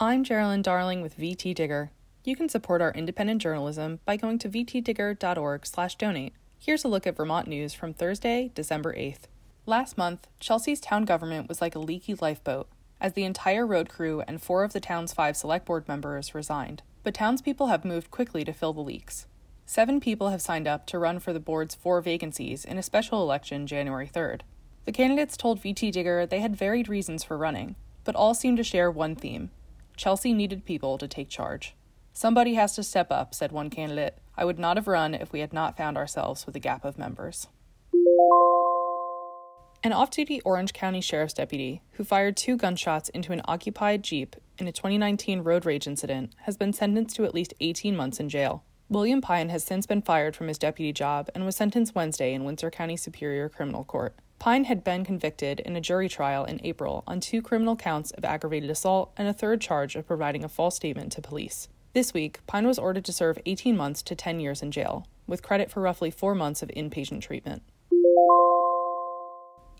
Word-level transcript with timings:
I'm 0.00 0.22
Geraldine 0.22 0.62
Darling 0.62 1.02
with 1.02 1.18
VT 1.18 1.56
Digger. 1.56 1.90
You 2.22 2.36
can 2.36 2.48
support 2.48 2.80
our 2.80 2.92
independent 2.92 3.42
journalism 3.42 3.98
by 4.04 4.16
going 4.16 4.38
to 4.38 4.48
vtdigger.org/donate. 4.48 6.34
Here's 6.56 6.84
a 6.84 6.88
look 6.88 7.04
at 7.04 7.16
Vermont 7.16 7.48
news 7.48 7.74
from 7.74 7.94
Thursday, 7.94 8.52
December 8.54 8.94
8th. 8.94 9.22
Last 9.66 9.98
month, 9.98 10.28
Chelsea's 10.38 10.80
town 10.80 11.04
government 11.04 11.48
was 11.48 11.60
like 11.60 11.74
a 11.74 11.80
leaky 11.80 12.14
lifeboat, 12.14 12.68
as 13.00 13.14
the 13.14 13.24
entire 13.24 13.66
road 13.66 13.88
crew 13.88 14.22
and 14.28 14.40
four 14.40 14.62
of 14.62 14.72
the 14.72 14.78
town's 14.78 15.12
five 15.12 15.36
select 15.36 15.66
board 15.66 15.88
members 15.88 16.32
resigned. 16.32 16.82
But 17.02 17.14
townspeople 17.14 17.66
have 17.66 17.84
moved 17.84 18.12
quickly 18.12 18.44
to 18.44 18.52
fill 18.52 18.72
the 18.72 18.80
leaks. 18.80 19.26
Seven 19.66 19.98
people 19.98 20.28
have 20.28 20.40
signed 20.40 20.68
up 20.68 20.86
to 20.86 20.98
run 21.00 21.18
for 21.18 21.32
the 21.32 21.40
board's 21.40 21.74
four 21.74 22.00
vacancies 22.00 22.64
in 22.64 22.78
a 22.78 22.84
special 22.84 23.20
election 23.20 23.66
January 23.66 24.06
3rd. 24.06 24.42
The 24.84 24.92
candidates 24.92 25.36
told 25.36 25.60
VT 25.60 25.90
Digger 25.90 26.24
they 26.24 26.38
had 26.38 26.54
varied 26.54 26.88
reasons 26.88 27.24
for 27.24 27.36
running, 27.36 27.74
but 28.04 28.14
all 28.14 28.32
seemed 28.32 28.58
to 28.58 28.62
share 28.62 28.92
one 28.92 29.16
theme 29.16 29.50
Chelsea 29.98 30.32
needed 30.32 30.64
people 30.64 30.96
to 30.96 31.08
take 31.08 31.28
charge. 31.28 31.74
Somebody 32.12 32.54
has 32.54 32.76
to 32.76 32.84
step 32.84 33.10
up, 33.10 33.34
said 33.34 33.50
one 33.50 33.68
candidate. 33.68 34.16
I 34.36 34.44
would 34.44 34.58
not 34.58 34.76
have 34.76 34.86
run 34.86 35.12
if 35.12 35.32
we 35.32 35.40
had 35.40 35.52
not 35.52 35.76
found 35.76 35.96
ourselves 35.96 36.46
with 36.46 36.54
a 36.54 36.60
gap 36.60 36.84
of 36.84 36.98
members. 36.98 37.48
An 39.82 39.92
off 39.92 40.10
duty 40.10 40.40
Orange 40.42 40.72
County 40.72 41.00
Sheriff's 41.00 41.34
deputy 41.34 41.82
who 41.92 42.04
fired 42.04 42.36
two 42.36 42.56
gunshots 42.56 43.08
into 43.08 43.32
an 43.32 43.42
occupied 43.46 44.04
Jeep 44.04 44.36
in 44.56 44.68
a 44.68 44.72
2019 44.72 45.40
road 45.40 45.66
rage 45.66 45.88
incident 45.88 46.32
has 46.42 46.56
been 46.56 46.72
sentenced 46.72 47.16
to 47.16 47.24
at 47.24 47.34
least 47.34 47.54
18 47.60 47.96
months 47.96 48.20
in 48.20 48.28
jail. 48.28 48.62
William 48.88 49.20
Pine 49.20 49.48
has 49.48 49.64
since 49.64 49.84
been 49.84 50.02
fired 50.02 50.36
from 50.36 50.46
his 50.46 50.58
deputy 50.58 50.92
job 50.92 51.28
and 51.34 51.44
was 51.44 51.56
sentenced 51.56 51.96
Wednesday 51.96 52.34
in 52.34 52.44
Windsor 52.44 52.70
County 52.70 52.96
Superior 52.96 53.48
Criminal 53.48 53.84
Court. 53.84 54.14
Pine 54.38 54.64
had 54.64 54.84
been 54.84 55.04
convicted 55.04 55.58
in 55.60 55.74
a 55.74 55.80
jury 55.80 56.08
trial 56.08 56.44
in 56.44 56.60
April 56.62 57.02
on 57.08 57.18
two 57.18 57.42
criminal 57.42 57.74
counts 57.74 58.12
of 58.12 58.24
aggravated 58.24 58.70
assault 58.70 59.12
and 59.16 59.26
a 59.26 59.32
third 59.32 59.60
charge 59.60 59.96
of 59.96 60.06
providing 60.06 60.44
a 60.44 60.48
false 60.48 60.76
statement 60.76 61.10
to 61.12 61.20
police. 61.20 61.68
This 61.92 62.14
week, 62.14 62.38
Pine 62.46 62.66
was 62.66 62.78
ordered 62.78 63.04
to 63.06 63.12
serve 63.12 63.40
18 63.46 63.76
months 63.76 64.00
to 64.02 64.14
10 64.14 64.38
years 64.38 64.62
in 64.62 64.70
jail, 64.70 65.08
with 65.26 65.42
credit 65.42 65.72
for 65.72 65.80
roughly 65.80 66.12
four 66.12 66.36
months 66.36 66.62
of 66.62 66.68
inpatient 66.68 67.20
treatment. 67.20 67.62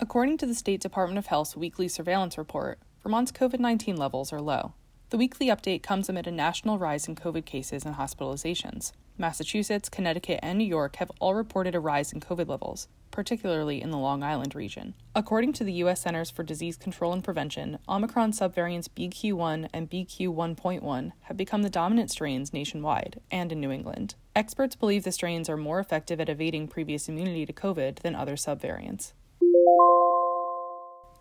According 0.00 0.38
to 0.38 0.46
the 0.46 0.54
State 0.54 0.80
Department 0.80 1.18
of 1.18 1.26
Health's 1.26 1.56
weekly 1.56 1.88
surveillance 1.88 2.38
report, 2.38 2.78
Vermont's 3.02 3.32
COVID 3.32 3.60
19 3.60 3.96
levels 3.96 4.32
are 4.32 4.40
low. 4.40 4.72
The 5.10 5.18
weekly 5.18 5.48
update 5.48 5.82
comes 5.82 6.08
amid 6.08 6.26
a 6.26 6.32
national 6.32 6.78
rise 6.78 7.06
in 7.06 7.14
COVID 7.14 7.44
cases 7.44 7.84
and 7.84 7.96
hospitalizations. 7.96 8.92
Massachusetts, 9.18 9.88
Connecticut, 9.88 10.40
and 10.42 10.58
New 10.58 10.64
York 10.64 10.96
have 10.96 11.10
all 11.20 11.34
reported 11.34 11.74
a 11.74 11.80
rise 11.80 12.12
in 12.12 12.20
COVID 12.20 12.48
levels, 12.48 12.88
particularly 13.10 13.80
in 13.80 13.90
the 13.90 13.98
Long 13.98 14.22
Island 14.22 14.54
region. 14.54 14.94
According 15.14 15.54
to 15.54 15.64
the 15.64 15.72
U.S. 15.74 16.02
Centers 16.02 16.30
for 16.30 16.42
Disease 16.42 16.76
Control 16.76 17.12
and 17.12 17.24
Prevention, 17.24 17.78
Omicron 17.88 18.32
subvariants 18.32 18.88
BQ1 18.88 19.68
and 19.72 19.90
BQ1.1 19.90 21.12
have 21.22 21.36
become 21.36 21.62
the 21.62 21.70
dominant 21.70 22.10
strains 22.10 22.52
nationwide 22.52 23.20
and 23.30 23.52
in 23.52 23.60
New 23.60 23.70
England. 23.70 24.16
Experts 24.34 24.76
believe 24.76 25.04
the 25.04 25.12
strains 25.12 25.48
are 25.48 25.56
more 25.56 25.80
effective 25.80 26.20
at 26.20 26.28
evading 26.28 26.68
previous 26.68 27.08
immunity 27.08 27.46
to 27.46 27.52
COVID 27.52 28.00
than 28.00 28.14
other 28.14 28.36
subvariants. 28.36 29.12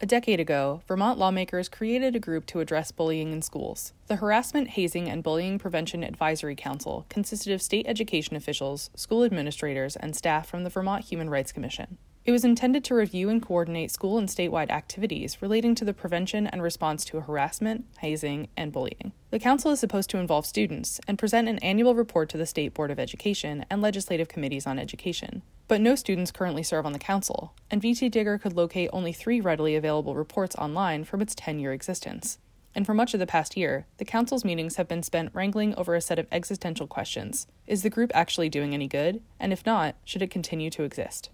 A 0.01 0.05
decade 0.05 0.41
ago, 0.41 0.81
Vermont 0.89 1.17
lawmakers 1.17 1.69
created 1.69 2.17
a 2.17 2.19
group 2.19 2.45
to 2.47 2.59
address 2.59 2.91
bullying 2.91 3.31
in 3.31 3.41
schools. 3.41 3.93
The 4.07 4.17
Harassment, 4.17 4.71
Hazing, 4.71 5.09
and 5.09 5.23
Bullying 5.23 5.57
Prevention 5.57 6.03
Advisory 6.03 6.55
Council 6.55 7.05
consisted 7.07 7.53
of 7.53 7.61
state 7.61 7.85
education 7.87 8.35
officials, 8.35 8.89
school 8.93 9.23
administrators, 9.23 9.95
and 9.95 10.13
staff 10.13 10.49
from 10.49 10.65
the 10.65 10.69
Vermont 10.69 11.05
Human 11.05 11.29
Rights 11.29 11.53
Commission. 11.53 11.97
It 12.25 12.31
was 12.31 12.43
intended 12.43 12.83
to 12.85 12.95
review 12.95 13.29
and 13.29 13.39
coordinate 13.39 13.91
school 13.91 14.17
and 14.17 14.27
statewide 14.27 14.71
activities 14.71 15.43
relating 15.43 15.75
to 15.75 15.85
the 15.85 15.93
prevention 15.93 16.47
and 16.47 16.63
response 16.63 17.05
to 17.05 17.19
harassment, 17.19 17.85
hazing, 17.99 18.47
and 18.57 18.71
bullying. 18.71 19.11
The 19.29 19.37
council 19.37 19.69
is 19.69 19.79
supposed 19.79 20.09
to 20.09 20.17
involve 20.17 20.47
students 20.47 20.99
and 21.07 21.19
present 21.19 21.47
an 21.47 21.59
annual 21.59 21.93
report 21.93 22.29
to 22.29 22.37
the 22.37 22.47
State 22.47 22.73
Board 22.73 22.89
of 22.89 22.99
Education 22.99 23.63
and 23.69 23.79
legislative 23.79 24.27
committees 24.27 24.65
on 24.65 24.79
education. 24.79 25.43
But 25.67 25.81
no 25.81 25.93
students 25.93 26.31
currently 26.31 26.63
serve 26.63 26.87
on 26.87 26.93
the 26.93 26.99
council, 26.99 27.53
and 27.69 27.79
VT 27.79 28.09
Digger 28.09 28.39
could 28.39 28.53
locate 28.53 28.89
only 28.91 29.13
three 29.13 29.39
readily 29.39 29.75
available 29.75 30.15
reports 30.15 30.55
online 30.55 31.03
from 31.03 31.21
its 31.21 31.35
10 31.35 31.59
year 31.59 31.73
existence. 31.73 32.39
And 32.73 32.87
for 32.87 32.95
much 32.95 33.13
of 33.13 33.19
the 33.19 33.27
past 33.27 33.55
year, 33.55 33.85
the 33.97 34.05
council's 34.05 34.43
meetings 34.43 34.77
have 34.77 34.87
been 34.87 35.03
spent 35.03 35.29
wrangling 35.33 35.75
over 35.75 35.93
a 35.93 36.01
set 36.01 36.17
of 36.17 36.25
existential 36.31 36.87
questions. 36.87 37.45
Is 37.67 37.83
the 37.83 37.91
group 37.91 38.11
actually 38.15 38.49
doing 38.49 38.73
any 38.73 38.87
good? 38.87 39.21
And 39.39 39.53
if 39.53 39.63
not, 39.63 39.95
should 40.03 40.23
it 40.23 40.31
continue 40.31 40.71
to 40.71 40.83
exist? 40.83 41.29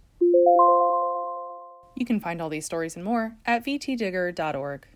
You 2.01 2.05
can 2.05 2.19
find 2.19 2.41
all 2.41 2.49
these 2.49 2.65
stories 2.65 2.95
and 2.95 3.05
more 3.05 3.35
at 3.45 3.63
vtdigger.org. 3.63 4.87